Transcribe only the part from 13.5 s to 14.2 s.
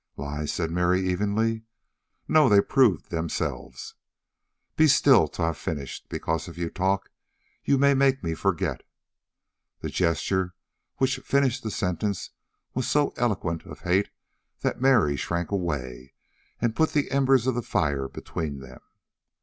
of hate